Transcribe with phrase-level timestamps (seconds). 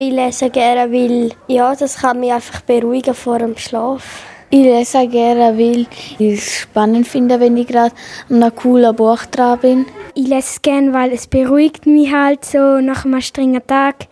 [0.00, 4.22] Ich lese gerne, weil ja, das kann mich einfach beruhigen vor dem Schlaf.
[4.48, 5.88] Ich lese gerne, weil
[6.20, 7.92] ich es spannend finde, wenn ich gerade
[8.30, 9.86] an einem coolen Buch dran bin.
[10.14, 14.06] Ich lese es gerne, weil es beruhigt mich halt so nach einem strengen Tag.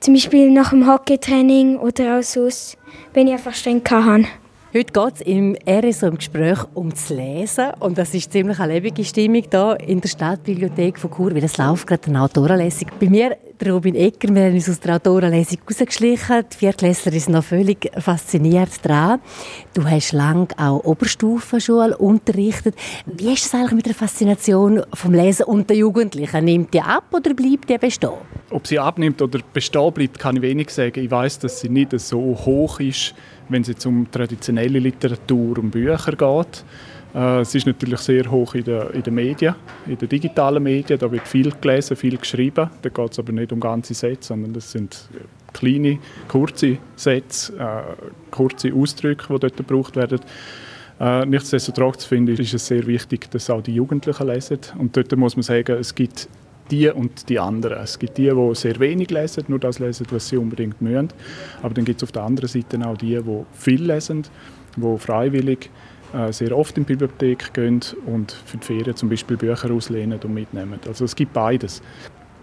[0.00, 2.76] Zum Beispiel nach dem Hockeytraining oder auch sonst,
[3.14, 4.24] wenn ich einfach streng habe.
[4.74, 9.04] Heute geht es im RSO im Gespräch ums Lesen und das ist ziemlich eine lebende
[9.04, 12.88] Stimmung hier in der Stadtbibliothek von Chur, weil es läuft gerade eine Autorenlesung.
[12.98, 16.44] Bei mir der Robin Egger, wir haben uns aus der Autorenlesung rausgeschlichen.
[16.50, 19.20] Die Viertklässler sind noch völlig fasziniert dran.
[19.74, 22.74] Du hast lange auch Oberstufenschule unterrichtet.
[23.04, 26.46] Wie ist es eigentlich mit der Faszination vom Lesen und der Jugendlichen?
[26.46, 28.14] Nimmt die ab oder bleibt die bestehen?
[28.48, 31.04] Ob sie abnimmt oder bestehen bleibt, kann ich wenig sagen.
[31.04, 33.14] Ich weiß, dass sie nicht so hoch ist,
[33.52, 36.64] wenn es um traditionelle Literatur, um Bücher geht.
[37.14, 39.54] Äh, es ist natürlich sehr hoch in den, in den Medien,
[39.86, 40.98] in den digitalen Medien.
[40.98, 42.70] Da wird viel gelesen, viel geschrieben.
[42.80, 45.08] Da geht es aber nicht um ganze Sätze, sondern das sind
[45.52, 47.82] kleine, kurze Sätze, äh,
[48.30, 50.20] kurze Ausdrücke, die dort gebraucht werden.
[51.00, 54.58] Äh, nichtsdestotrotz finde ich, ist es sehr wichtig, dass auch die Jugendlichen lesen.
[54.78, 56.28] Und dort muss man sagen, es gibt
[56.72, 57.78] die und die anderen.
[57.82, 61.08] Es gibt die, die sehr wenig lesen, nur das lesen, was sie unbedingt müssen.
[61.62, 64.24] Aber dann gibt es auf der anderen Seite auch die, die viel lesen,
[64.76, 65.70] die freiwillig
[66.14, 70.18] äh, sehr oft in die Bibliothek gehen und für die Ferien zum Beispiel Bücher auslehnen
[70.18, 70.80] und mitnehmen.
[70.86, 71.82] Also es gibt beides.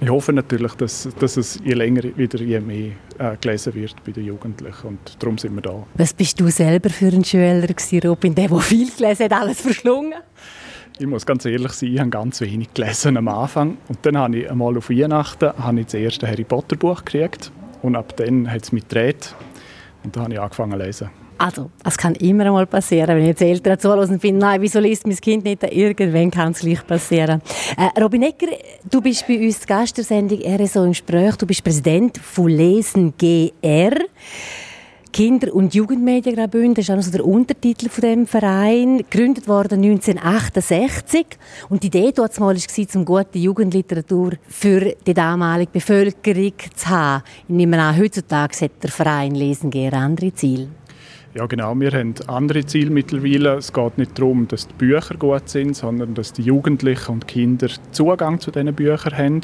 [0.01, 4.13] Ich hoffe natürlich, dass, dass es je länger wieder je mehr äh, gelesen wird bei
[4.13, 5.85] den Jugendlichen und darum sind wir da.
[5.95, 7.67] Was bist du selber für ein Schüler
[8.05, 10.13] Robin, der, der viel gelesen hat, alles verschlungen?
[11.01, 13.77] Ich muss ganz ehrlich sein, ich habe ganz wenig gelesen am Anfang.
[13.87, 17.53] Und dann habe ich einmal auf Weihnachten habe ich das erste Harry Potter Buch gekriegt.
[17.81, 19.33] Und ab dann hat es mich gedreht.
[20.03, 21.09] Und dann habe ich angefangen zu lesen.
[21.37, 24.81] Also, es kann immer einmal passieren, wenn ich jetzt Eltern zuhören und finde, nein, wieso
[24.81, 25.63] liest mein Kind nicht?
[25.63, 27.41] Irgendwann kann es gleich passieren.
[27.77, 28.47] Äh, Robin Ecker,
[28.91, 31.37] du bist bei uns Gast der Sendung RSO im Gespräch.
[31.37, 33.93] Du bist Präsident von Lesen GR.
[35.11, 39.83] Kinder- und Jugendmediengraubünden, das ist auch noch so der Untertitel von dem Verein, gegründet worden
[39.83, 41.25] 1968
[41.69, 47.23] und die Idee dort mal war, zum gute Jugendliteratur für die damalige Bevölkerung zu haben.
[47.47, 50.67] Ich nehme an, heutzutage hat der Verein Lesen gerne andere Ziele.
[51.35, 51.79] Ja, genau.
[51.79, 53.57] Wir haben andere Ziele mittlerweile.
[53.57, 57.67] Es geht nicht darum, dass die Bücher gut sind, sondern dass die Jugendlichen und Kinder
[57.91, 59.41] Zugang zu diesen Büchern haben,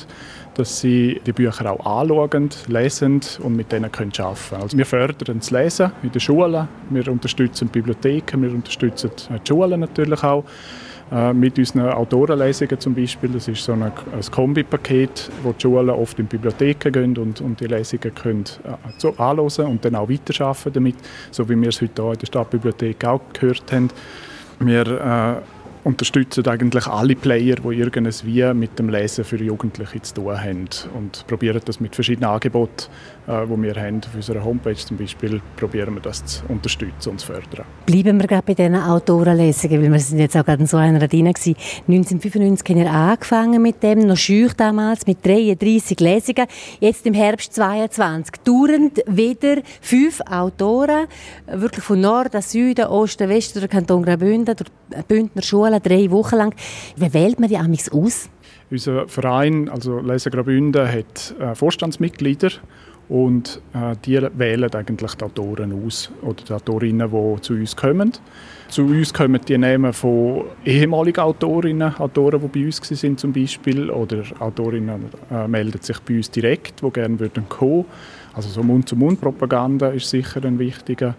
[0.56, 4.62] dass sie die Bücher auch anschauen, lesen und mit denen arbeiten können.
[4.62, 9.79] Also wir fördern das Lesen in den Schulen, wir unterstützen Bibliotheken, wir unterstützen die Schulen
[9.79, 10.44] natürlich auch
[11.33, 13.29] mit unseren Autorenlesungen zum Beispiel.
[13.29, 13.91] Das ist so ein, ein
[14.31, 19.16] Kombipaket, wo die Schulen oft in Bibliotheken gehen und, und die Lesungen können äh, so
[19.17, 20.95] anhören und dann auch weiterarbeiten damit,
[21.31, 23.89] so wie wir es heute hier in der Stadtbibliothek auch gehört haben.
[24.59, 25.41] Wir äh,
[25.85, 31.25] unterstützen eigentlich alle Player, die irgendwie mit dem Lesen für Jugendliche zu tun haben und
[31.28, 32.88] probieren das mit verschiedenen Angeboten,
[33.28, 37.19] äh, die wir haben auf unserer Homepage zum Beispiel, probieren wir das zu unterstützen und
[37.19, 37.66] zu fördern.
[37.85, 41.07] Bleiben wir gerade bei diesen Autorenlesungen, weil wir sind jetzt auch gerade in so einer
[41.07, 41.56] drin gewesen.
[41.88, 46.47] 1995 haben wir angefangen mit dem, noch schüch damals, mit 33 Lesungen.
[46.79, 51.06] Jetzt im Herbst 22 dauernd wieder fünf Autoren,
[51.46, 56.36] wirklich von Norden, Süden, Osten, Westen, der Kanton Graubünden, der Bündner Schulen, Zahlen, drei Wochen
[56.36, 56.56] lang.
[56.96, 58.30] Wie wählt man die amigs aus?
[58.72, 62.52] Unser Verein, also Lesen Graubünden, hat äh, Vorstandsmitglieder
[63.08, 68.12] und äh, die wählen eigentlich die Autoren aus oder die Autorinnen, die zu uns kommen.
[68.68, 73.91] Zu uns kommen die Namen von ehemaligen Autorinnen, Autoren, die bei uns sind zum Beispiel,
[73.91, 77.85] oder Autorinnen äh, melden sich bei uns direkt, die gerne würden kommen.
[78.34, 81.16] Also so Mund-zu-Mund-Propaganda ist sicher ein wichtiger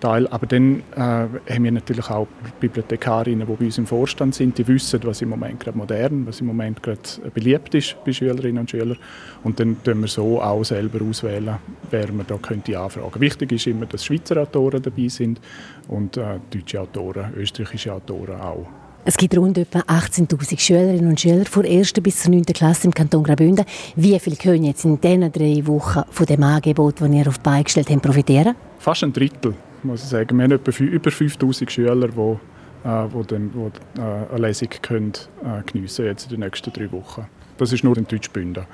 [0.00, 0.26] Teil.
[0.28, 2.26] Aber dann äh, haben wir natürlich auch
[2.60, 6.40] Bibliothekarinnen, die bei uns im Vorstand sind, die wissen, was im Moment gerade modern, was
[6.40, 7.00] im Moment gerade
[7.34, 8.98] beliebt ist bei Schülerinnen und Schülern.
[9.44, 11.56] Und dann können wir so auch selber auswählen,
[11.90, 13.20] wer man da könnte anfragen.
[13.20, 15.40] Wichtig ist immer, dass Schweizer Autoren dabei sind
[15.88, 18.66] und äh, deutsche Autoren, österreichische Autoren auch.
[19.04, 21.94] Es gibt rund etwa 18.000 Schülerinnen und Schüler von 1.
[21.94, 22.42] bis zur 9.
[22.42, 23.64] Klasse im Kanton Graubünden.
[23.96, 27.42] Wie viele können jetzt in diesen drei Wochen von dem Angebot, das ihr auf die
[27.42, 28.54] Beine gestellt habt, profitieren?
[28.78, 30.36] Fast ein Drittel muss ich sagen.
[30.36, 32.38] Wir haben etwa über 5000 Schüler, die
[32.84, 33.66] äh, wo dann, wo,
[34.00, 35.12] äh, eine Lesung können,
[35.44, 37.26] äh, geniessen jetzt in den nächsten drei Wochen.
[37.56, 38.66] Das ist nur in Deutschbünden.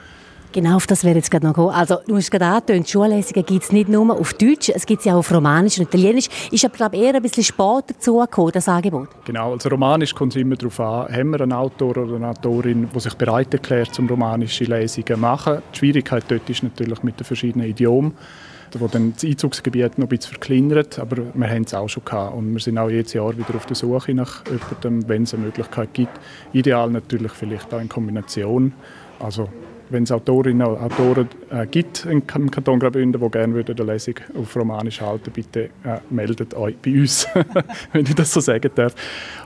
[0.52, 1.74] Genau, auf das wäre jetzt gerade noch gekommen.
[1.74, 5.10] Also, du hast gerade angetönt, Schullesungen gibt es nicht nur auf Deutsch, es gibt sie
[5.10, 6.28] auch auf Romanisch und Italienisch.
[6.52, 9.08] Ist aber, glaube ich, eher ein bisschen später dazugekommen, das Angebot.
[9.24, 12.88] Genau, also Romanisch kommt es immer darauf an, haben wir einen Autor oder eine Autorin,
[12.94, 15.60] die sich bereit erklärt, um romanische Lesungen zu machen.
[15.72, 18.12] Die Schwierigkeit dort ist natürlich mit den verschiedenen Idiomen
[18.80, 22.34] wo dann das Einzugsgebiet noch ein bisschen verkleinert, aber wir haben es auch schon gehabt
[22.34, 25.44] und wir sind auch jedes Jahr wieder auf der Suche nach jemandem, wenn es eine
[25.44, 26.12] Möglichkeit gibt.
[26.52, 28.72] Ideal natürlich vielleicht auch in Kombination,
[29.20, 29.48] also
[29.90, 34.14] wenn es Autorinnen und Autoren äh, gibt im Kanton Graubünden, die gerne würden eine Lesung
[34.36, 37.28] auf Romanisch halten, bitte äh, meldet euch bei uns,
[37.92, 38.94] wenn ich das so sagen darf.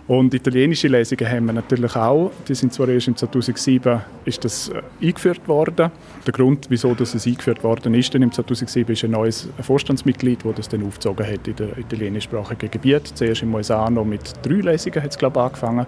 [0.08, 2.32] Und italienische Lesungen haben wir natürlich auch.
[2.48, 5.90] Die sind zwar erst im 2007 ist das äh, eingeführt worden.
[6.26, 10.54] Der Grund, wieso das eingeführt worden ist, denn im 2007 ist ein neues Vorstandsmitglied, das
[10.54, 13.06] das dann aufgezogen hat in der italienischsprachigen Gebiet.
[13.06, 15.86] Zuerst in Moesano mit drei Lesungen hat es glaube ich, angefangen.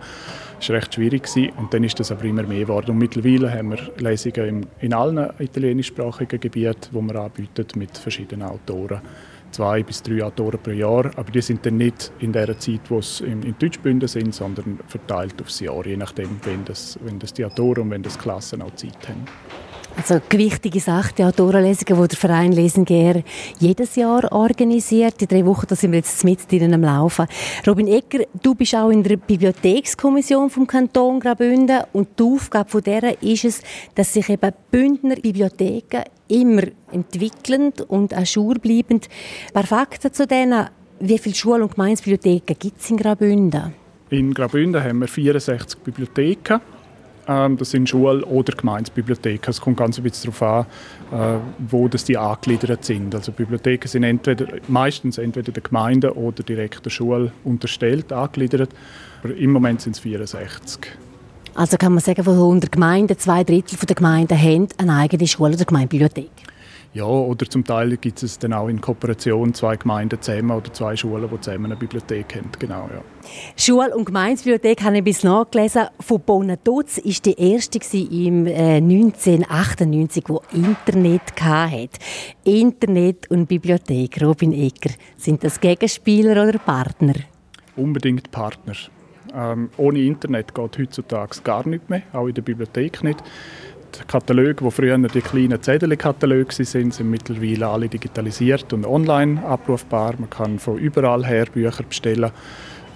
[0.59, 1.53] Das war recht schwierig gewesen.
[1.57, 2.91] und dann ist das aber immer mehr geworden.
[2.91, 9.01] Und mittlerweile haben wir Lesungen in, allen italienischsprachigen Gebieten, die wir anbieten mit verschiedenen Autoren
[9.50, 12.99] zwei bis drei Autoren pro Jahr, aber die sind dann nicht in der Zeit, wo
[12.99, 17.32] es in, in Deutschbünden sind, sondern verteilt aufs Jahr, je nachdem, wenn das, wenn das
[17.32, 19.25] die Autoren und wenn das Klassen auch Zeit haben.
[19.97, 23.25] Also gewichtige Sache, die Autorenlesungen, die der Verein Lesen gern
[23.58, 25.20] jedes Jahr organisiert.
[25.20, 27.26] Die drei Wochen, da sind wir jetzt mit drinnen am Laufen.
[27.67, 32.82] Robin Egger, du bist auch in der Bibliothekskommission vom Kanton Graubünden und die Aufgabe von
[32.82, 33.62] der ist es,
[33.94, 36.62] dass sich eben Bündner Bibliotheken immer
[36.93, 39.09] entwickelnd und ajour-bleibend.
[39.49, 40.69] Ein paar Fakten zu denen.
[41.00, 43.75] Wie viele Schul- und Gemeinsbibliotheken gibt es in Graubünden?
[44.11, 46.61] In Graubünden haben wir 64 Bibliotheken.
[47.27, 49.50] Ähm, das sind Schul- oder Gemeinsbibliotheken.
[49.50, 50.67] Es kommt ganz ein bisschen darauf
[51.12, 53.15] an, äh, wo das die angegliedert sind.
[53.15, 58.71] Also Bibliotheken sind entweder, meistens entweder der Gemeinde oder direkt der Schule unterstellt angegliedert.
[59.23, 60.88] Aber im Moment sind es 64.
[61.55, 65.55] Also kann man sagen, von 100 Gemeinden, zwei Drittel der Gemeinden haben eine eigene Schule
[65.55, 66.31] oder Gemeindebibliothek?
[66.93, 70.97] Ja, oder zum Teil gibt es dann auch in Kooperation zwei Gemeinden zusammen oder zwei
[70.97, 72.50] Schulen, die zusammen eine Bibliothek haben.
[72.58, 73.00] Genau, ja.
[73.56, 75.87] Schul- und Gemeindebibliothek habe ich bis nachgelesen.
[76.00, 81.91] Von Bonatuz war die erste im äh, 1998, wo Internet hatte.
[82.43, 87.14] Internet und Bibliothek, Robin Ecker, sind das Gegenspieler oder Partner?
[87.76, 88.75] Unbedingt Partner.
[89.35, 93.23] Ähm, ohne Internet geht heutzutage gar nichts mehr, auch in der Bibliothek nicht.
[93.95, 100.15] Die Kataloge, die früher die kleinen Zettelkataloge sind, sind mittlerweile alle digitalisiert und online abrufbar.
[100.19, 102.31] Man kann von überall her Bücher bestellen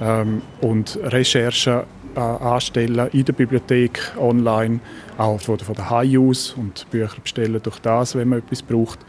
[0.01, 1.83] ähm, und Recherchen
[2.15, 4.81] äh, anstellen in der Bibliothek online,
[5.19, 9.01] auch von, von der High Use und Bücher bestellen durch das, wenn man etwas braucht.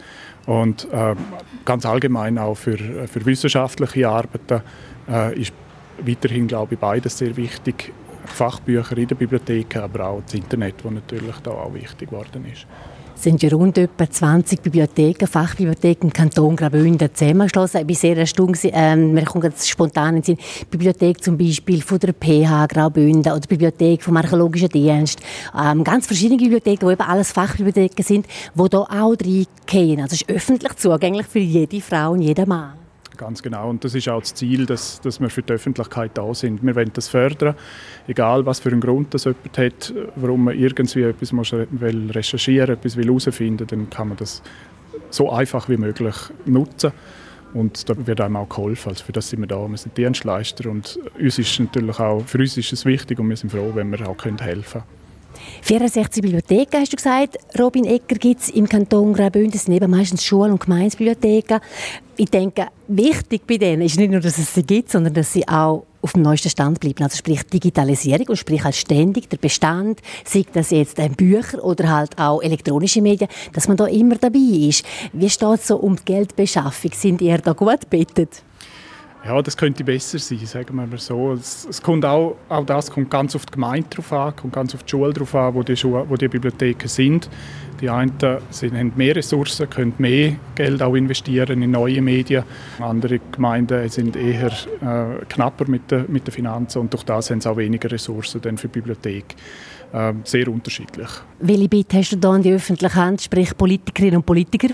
[0.48, 1.16] Und äh,
[1.66, 4.62] ganz allgemein auch für, für wissenschaftliche Arbeiten
[5.08, 5.54] äh, ist
[6.00, 7.94] weiterhin, glaube ich, beides sehr wichtig.
[8.26, 12.66] Fachbücher in der Bibliothek, aber auch das Internet, das natürlich da auch wichtig geworden ist.
[13.16, 17.80] Es sind ja rund etwa 20 Bibliotheken, Fachbibliotheken im Kanton Graubünden zusammengeschlossen.
[17.82, 20.38] Ich bin sehr erstaunt, ähm, mir kommt ganz spontan in den
[20.70, 25.22] Bibliothek zum Beispiel von der PH Graubünden oder die Bibliothek vom Archäologischen Dienst.
[25.58, 30.02] Ähm, ganz verschiedene Bibliotheken, wo eben alles Fachbibliotheken sind, die da auch reingehen.
[30.02, 32.85] Also es ist öffentlich zugänglich für jede Frau und jeden Mann.
[33.18, 33.70] Ganz genau.
[33.70, 36.64] Und das ist auch das Ziel, dass, dass wir für die Öffentlichkeit da sind.
[36.64, 37.56] Wir wollen das fördern,
[38.08, 42.98] egal was für einen Grund das jemand hat, warum man irgendwie etwas muss recherchieren etwas
[42.98, 44.42] will herausfinden dann kann man das
[45.10, 46.16] so einfach wie möglich
[46.46, 46.92] nutzen.
[47.54, 48.90] Und da wird einem auch geholfen.
[48.90, 49.66] Also für das sind wir da.
[49.68, 53.38] Wir sind Dienstleister und uns ist natürlich auch, für uns ist es wichtig und wir
[53.38, 55.05] sind froh, wenn wir auch helfen können.
[55.62, 57.38] 64 Bibliotheken, hast du gesagt.
[57.60, 59.52] Robin Ecker gibt es im Kanton Graubünden.
[59.52, 61.60] Das sind eben meistens Schul- und Gemeinsbibliotheken.
[62.18, 65.48] Ich denke, wichtig bei denen ist nicht nur, dass es sie gibt, sondern dass sie
[65.48, 67.04] auch auf dem neuesten Stand bleiben.
[67.04, 72.18] Also sprich Digitalisierung und sprich als ständig der Bestand, sei das jetzt Bücher oder halt
[72.20, 74.86] auch elektronische Medien, dass man da immer dabei ist.
[75.14, 76.92] Wie steht es so um die Geldbeschaffung?
[76.94, 78.44] Sind ihr da gut bettet?
[79.26, 81.34] Ja, das könnte besser sein, sagen wir mal so.
[81.34, 84.76] Es, es kommt auch, auch das kommt ganz auf die Gemeinde drauf an, kommt ganz
[84.76, 87.28] auf die Schule drauf an, wo die, Schule, wo die Bibliotheken sind.
[87.82, 88.14] Die einen
[88.52, 92.44] sind, haben mehr Ressourcen, können mehr Geld auch investieren in neue Medien.
[92.80, 94.52] Andere Gemeinden sind eher
[94.82, 98.42] äh, knapper mit den mit der Finanzen und durch das haben sie auch weniger Ressourcen
[98.42, 99.36] dann für die Bibliothek.
[99.92, 101.10] Äh, sehr unterschiedlich.
[101.40, 104.70] Welche Bitte hast du da an die öffentliche Hand, sprich Politikerinnen und Politiker?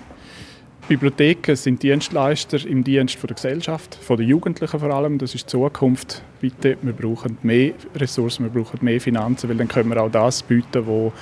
[0.91, 5.19] Bibliotheken sind Dienstleister im Dienst der Gesellschaft, von den Jugendlichen vor allem.
[5.19, 6.21] Das ist die Zukunft.
[6.41, 10.43] Bitte, wir brauchen mehr Ressourcen, wir brauchen mehr Finanzen, weil dann können wir auch das
[10.43, 11.13] bieten, was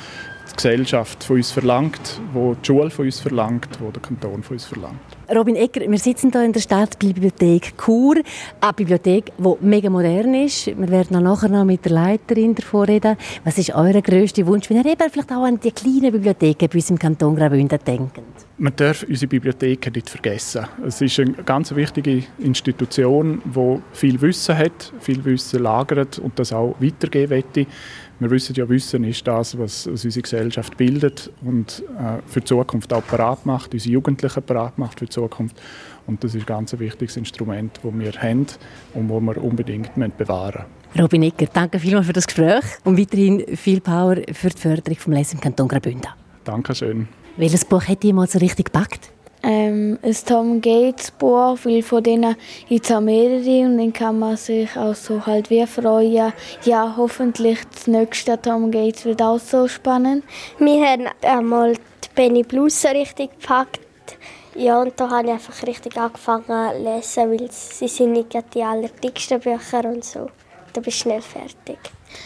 [0.52, 4.56] die Gesellschaft von uns verlangt, wo die Schule von uns verlangt, wo der Kanton von
[4.56, 5.00] uns verlangt.
[5.34, 8.16] Robin Egger, wir sitzen hier in der Stadtbibliothek Chur,
[8.62, 10.68] eine Bibliothek, die mega modern ist.
[10.68, 13.16] Wir werden auch nachher noch mit der Leiterin davor reden.
[13.44, 16.76] Was ist euer grösster Wunsch, wenn ihr eben vielleicht auch an die kleinen Bibliotheken bei
[16.76, 18.20] uns im Kanton Graubünden denkt?
[18.58, 20.66] Man darf unsere Bibliotheken nicht vergessen.
[20.86, 26.52] Es ist eine ganz wichtige Institution, die viel Wissen hat, viel Wissen lagert und das
[26.52, 27.68] auch weitergeben möchte.
[28.20, 32.92] Wir wissen ja, Wissen ist das, was unsere Gesellschaft bildet und äh, für die Zukunft
[32.92, 35.56] auch parat macht, unsere Jugendlichen parat macht für die Zukunft.
[36.06, 38.46] Und das ist ein ganz wichtiges Instrument, das wir haben
[38.94, 41.02] und das wir unbedingt bewahren müssen.
[41.02, 45.14] Robin Ecker, danke vielmals für das Gespräch und weiterhin viel Power für die Förderung vom
[45.14, 46.10] Lesen im Kanton Graubünden.
[46.44, 47.08] Dankeschön.
[47.38, 49.12] Welches Buch hat mal so richtig gepackt?
[49.42, 52.36] Ähm, ein Tom Gates Buch, weil von denen
[52.68, 56.34] gibt es auch mehrere und dann kann man sich auch so halt wie freuen.
[56.66, 60.26] Ja, hoffentlich das nächste Tom Gates wird auch so spannend.
[60.58, 63.80] Wir haben einmal die Benny Blues so richtig gepackt.
[64.56, 68.64] Ja, und da habe ich einfach richtig angefangen zu lesen, weil sie sind nicht die
[68.64, 70.30] allerdicksten Bücher und so.
[70.74, 71.80] Da bist du schnell fertig.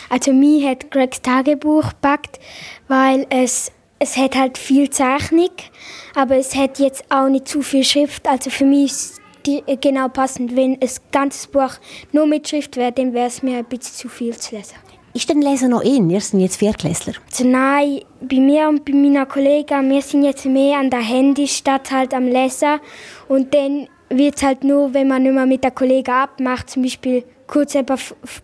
[0.09, 2.39] Also mich hat Gregs Tagebuch gepackt,
[2.87, 3.71] weil es,
[4.03, 5.49] es hat halt viel Zeichnung,
[6.13, 8.27] aber es hat jetzt auch nicht zu viel Schrift.
[8.27, 10.55] Also für mich ist die genau passend.
[10.55, 11.71] Wenn ein ganzes Buch
[12.11, 14.75] nur mit Schrift wäre, dann wäre es mir ein bisschen zu viel zu lesen.
[15.13, 16.09] Ist denn Lesen noch in?
[16.09, 17.13] Wir sind jetzt Viertklässler.
[17.31, 21.47] Also nein, bei mir und bei meinen Kollegen, wir sind jetzt mehr an der Handy
[21.47, 22.79] statt halt am Lesen.
[23.29, 26.81] Und dann wird es halt nur, wenn man nicht mehr mit den Kollegen abmacht, zum
[26.81, 27.77] Beispiel kurz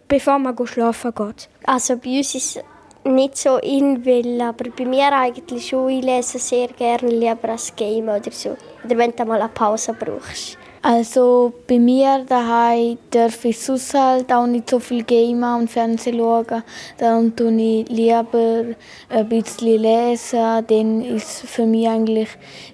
[0.07, 1.49] bevor man schlafen geht.
[1.65, 2.63] Also bei uns ist es
[3.05, 5.89] nicht so in will, aber bei mir eigentlich schon.
[5.89, 8.55] Ich lese sehr gerne lieber als Game oder so.
[8.83, 10.57] Oder wenn du mal eine Pause brauchst.
[10.81, 16.17] Also bei mir daheim darf ich sonst halt auch nicht so viel gamen und Fernsehen
[16.17, 16.63] schauen.
[16.97, 18.63] Dann tue ich lieber
[19.09, 20.65] ein bisschen lesen.
[20.67, 22.29] Dann ist für mich eigentlich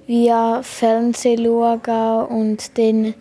[0.05, 3.15] wie Fernsehen schauen und dann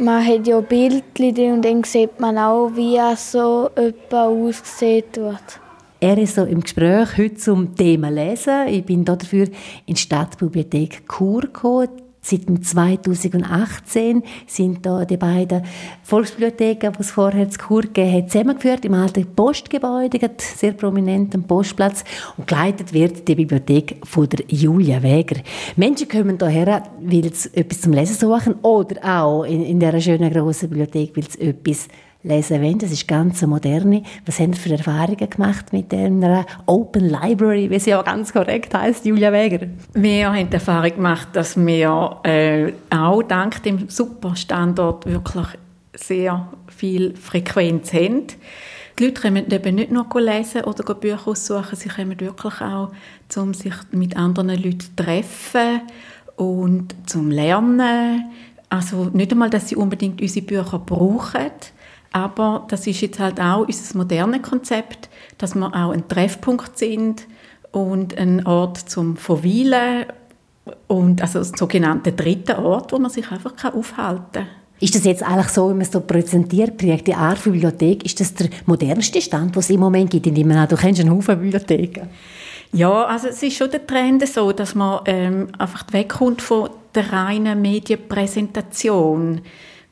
[0.00, 5.60] man hat ja Bildchen und dann sieht man auch, wie so jemand aussieht wird.
[6.00, 8.68] Er ist so im Gespräch heute zum Thema Lesen.
[8.68, 9.46] Ich bin dafür
[9.84, 11.88] in die Stadtbibliothek Chur gekommen.
[12.20, 15.64] Seit 2018 sind da die beiden
[16.04, 22.04] Volksbibliotheken, die es vorher zu Chur gegeben hat, zusammengeführt im alten Postgebäude, sehr prominenten Postplatz.
[22.36, 25.40] Und geleitet wird die Bibliothek von der Julia Wäger.
[25.74, 30.32] Menschen kommen hierher, weil sie etwas zum Lesen suchen oder auch in, in dieser schönen
[30.32, 31.88] grossen Bibliothek, weil sie etwas
[32.28, 32.78] lesen wollen.
[32.78, 34.02] Das ist ganz moderne.
[34.26, 38.74] Was haben Sie für Erfahrungen gemacht mit einer Open Library, wie sie ja ganz korrekt
[38.74, 39.66] heißt, Julia Weger?
[39.94, 45.46] Wir haben die Erfahrung gemacht, dass wir äh, auch dank dem super Standort wirklich
[45.94, 48.26] sehr viel Frequenz haben.
[48.98, 52.90] Die Leute kommen eben nicht nur lesen oder Bücher aussuchen, sie kommen wirklich auch,
[53.36, 55.82] um sich mit anderen Leuten zu treffen
[56.36, 58.24] und zum Lernen.
[58.68, 61.50] Also nicht einmal, dass sie unbedingt unsere Bücher brauchen,
[62.12, 67.26] aber das ist jetzt halt auch unser modernes Konzept, dass wir auch ein Treffpunkt sind
[67.70, 70.06] und ein Ort zum Verweilen
[70.86, 74.46] und also ein sogenannter dritter Ort, wo man sich einfach aufhalten kann.
[74.80, 78.04] Ist das jetzt eigentlich so, wie man es so präsentiert kriegt, die Art von Bibliothek,
[78.04, 80.76] ist das der modernste Stand, den es im Moment gibt, in dem man auch, du
[80.76, 82.08] kennst einen Haufen Bibliotheken?
[82.72, 87.12] Ja, also es ist schon der Trend so, dass man ähm, einfach wegkommt von der
[87.12, 89.40] reinen Medienpräsentation.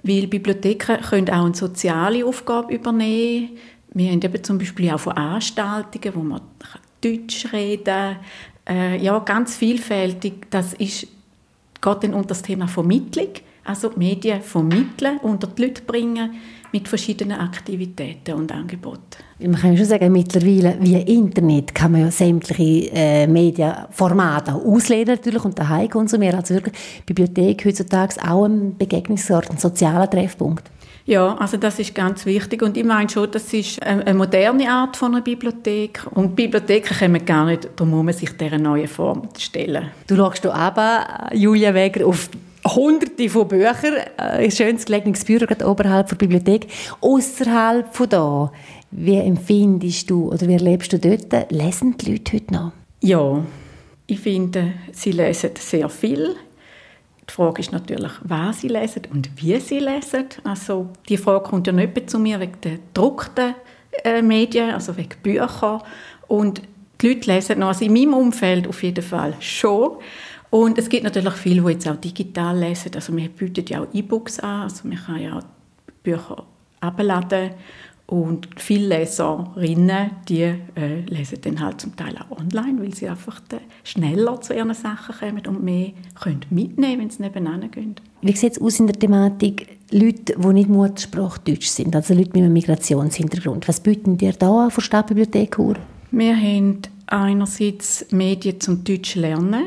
[0.06, 3.50] Weil Bibliotheken können auch eine soziale Aufgabe übernehmen.
[3.92, 6.40] Wir haben eben zum Beispiel auch Veranstaltungen, wo man
[7.00, 8.16] Deutsch reden
[8.68, 10.50] äh, Ja, ganz vielfältig.
[10.50, 11.02] Das ist,
[11.80, 13.28] geht dann unter das Thema Vermittlung.
[13.66, 16.30] Also Medien vermitteln, unter die Leute bringen
[16.72, 19.00] mit verschiedenen Aktivitäten und Angeboten.
[19.38, 25.14] Man kann schon sagen, mittlerweile via Internet kann man ja sämtliche äh, Medienformate auch auslesen
[25.14, 26.36] natürlich und daheim konsumieren.
[26.36, 30.70] Also wirklich Bibliothek heutzutage auch ein Begegnungsort, ein sozialer Treffpunkt.
[31.06, 34.96] Ja, also das ist ganz wichtig und ich meine schon, das ist eine moderne Art
[34.96, 39.90] von einer Bibliothek und Bibliotheken kommen gar nicht darum, sich dieser neuen Form zu stellen.
[40.08, 42.28] Du schaust hier aber, Julia Weger, auf
[42.74, 46.66] hunderte von Büchern, ein schönes gelegenes Büro oberhalb der Bibliothek.
[47.00, 48.52] Außerhalb von da,
[48.90, 52.72] wie empfindest du oder wie erlebst du dort, lesen die Leute heute noch?
[53.00, 53.44] Ja,
[54.06, 56.36] ich finde, sie lesen sehr viel.
[57.28, 60.26] Die Frage ist natürlich, was sie lesen und wie sie lesen.
[60.44, 63.54] Also die Frage kommt ja nicht zu mir wegen der gedruckten
[64.04, 65.82] äh, Medien, also wegen Büchern.
[66.28, 66.62] Und
[67.00, 69.96] die Leute lesen noch, also in meinem Umfeld auf jeden Fall schon.
[70.50, 72.92] Und es gibt natürlich viele, die jetzt auch digital lesen.
[72.94, 75.40] Also wir bieten ja auch E-Books an, also man kann ja
[76.02, 76.44] Bücher
[76.80, 77.50] abladen
[78.06, 83.40] und viele Leserinnen, die äh, lesen dann halt zum Teil auch online, weil sie einfach
[83.82, 87.96] schneller zu ihren Sachen kommen und mehr können mitnehmen, wenn sie nebeneinander gehen.
[88.22, 92.30] Wie sieht es aus in der Thematik Leute, die nicht Muttersprache Deutsch sind, also Leute
[92.34, 93.66] mit einem Migrationshintergrund?
[93.66, 95.58] Was bieten dir da an von Stadtbibliothek
[96.12, 99.64] Wir haben einerseits Medien zum Deutsch lernen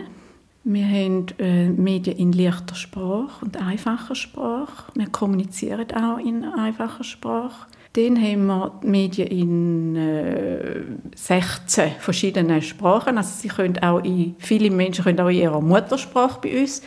[0.64, 4.92] wir haben äh, Medien in leichter Sprache und einfacher Sprache.
[4.94, 7.68] Wir kommunizieren auch in einfacher Sprache.
[7.94, 10.82] Dann haben wir Medien in äh,
[11.16, 13.18] 16 verschiedenen Sprachen.
[13.18, 16.82] Also sie können auch in, viele Menschen können auch in ihrer Muttersprache bei uns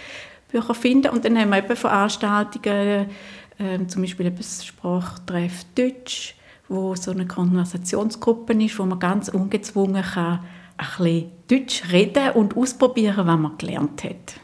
[0.51, 1.11] Bücher finden.
[1.11, 3.07] Und dann haben wir eben Veranstaltungen,
[3.59, 6.37] äh, zum Beispiel das Sprachtreff Deutsch,
[6.69, 10.41] wo so eine Konversationsgruppe ist, wo man ganz ungezwungen kann
[10.83, 14.35] ein bisschen Deutsch reden und ausprobieren, was man gelernt hat.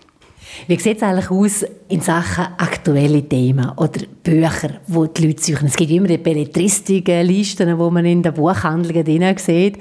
[0.66, 5.66] Wie sieht es eigentlich aus in Sachen aktuelle Themen oder Bücher, wo die Leute suchen?
[5.66, 9.78] Es gibt immer die Belletristik-Listen, die man in den Buchhandlungen drin sieht.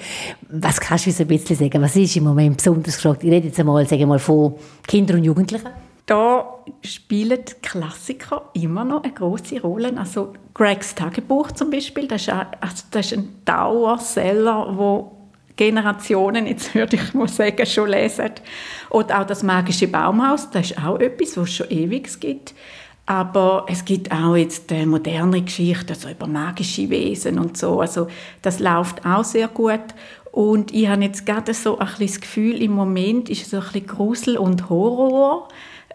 [0.49, 1.81] Was kannst du uns ein bisschen sagen?
[1.81, 3.23] Was ist im Moment besonders gefragt?
[3.23, 5.69] Ich rede jetzt einmal, sage mal von Kindern und Jugendlichen.
[6.05, 9.93] Da spielen Klassiker immer noch eine große Rolle.
[9.97, 15.16] Also Gregs Tagebuch zum Beispiel, das ist, ein, also das ist ein Dauerseller, wo
[15.57, 18.31] Generationen, jetzt würde ich mal sagen, schon lesen.
[18.89, 22.53] Oder auch das magische Baumhaus, das ist auch etwas, was es schon ewig gibt.
[23.05, 27.79] Aber es gibt auch jetzt äh, moderne Geschichten also über magische Wesen und so.
[27.79, 28.07] Also
[28.41, 29.79] das läuft auch sehr gut.
[30.31, 33.63] Und ich habe jetzt gerade so ein bisschen das Gefühl, im Moment ist so ein
[33.63, 35.47] bisschen Grusel und Horror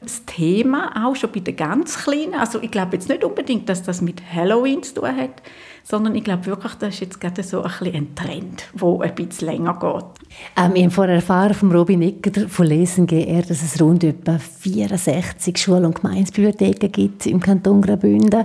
[0.02, 2.35] das Thema, auch schon bei den ganz Kleinen.
[2.35, 5.42] Also ich glaube jetzt nicht unbedingt, dass das mit Halloween zu tun hat,
[5.85, 9.15] sondern ich glaube wirklich, das ist jetzt gerade so ein, bisschen ein Trend, der ein
[9.15, 10.27] bisschen länger geht.
[10.57, 14.39] Ähm, ich habe vorher erfahren von Robin Ecker von Lesen GR, dass es rund etwa
[14.39, 18.45] 64 Schul- und Gemeinsbibliotheken gibt im Kanton Graubünden.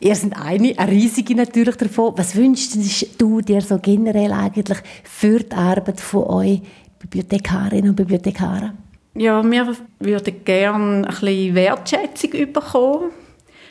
[0.00, 2.12] Ihr seid eine, eine riesige natürlich davon.
[2.16, 6.62] Was wünschst du dir so generell eigentlich für die Arbeit von euch
[7.00, 8.72] Bibliothekarinnen und Bibliothekaren?
[9.14, 13.10] Ja, wir würden gerne ein bisschen Wertschätzung bekommen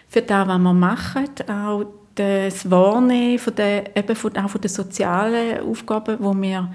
[0.09, 1.29] für das, was wir machen.
[1.47, 1.85] Auch
[2.17, 6.73] das Wahrnehmen von der, eben von, auch von den sozialen Aufgaben, die wir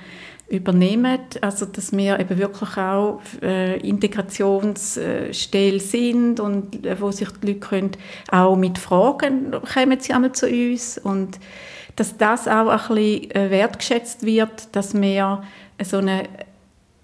[0.48, 1.18] übernehmen.
[1.40, 7.60] Also, dass wir eben wirklich auch äh, Integrationsstelle sind und äh, wo sich die Leute
[7.60, 7.90] können,
[8.30, 11.38] auch mit Fragen kommen sie einmal zu uns und
[11.96, 15.42] dass das auch ein bisschen äh, wertgeschätzt wird, dass wir
[15.82, 16.24] so eine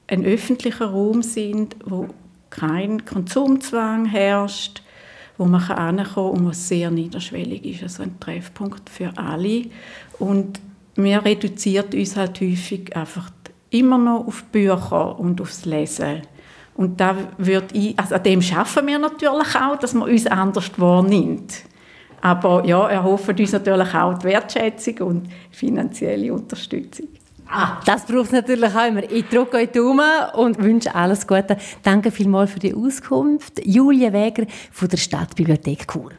[0.08, 2.08] ein öffentlicher Raum sind, wo
[2.50, 4.82] kein Konsumzwang herrscht,
[5.38, 9.62] wo man kann und was sehr niederschwellig ist, also ein Treffpunkt für alle.
[10.18, 10.60] Und
[10.96, 13.30] wir reduziert uns halt häufig einfach
[13.70, 16.22] immer noch auf Bücher und aufs Lesen.
[16.74, 20.70] Und da würde ich, also an dem schaffen wir natürlich auch, dass man uns anders
[20.76, 21.62] wahrnimmt.
[22.20, 27.08] Aber ja, erhoffen uns natürlich auch die Wertschätzung und finanzielle Unterstützung.
[27.50, 29.10] Ah, das braucht es natürlich auch immer.
[29.10, 31.56] Ich drücke euch Daumen und wünsche alles Gute.
[31.82, 33.64] Danke vielmals für die Auskunft.
[33.64, 36.10] Julia Weger von der Stadtbibliothek Chur.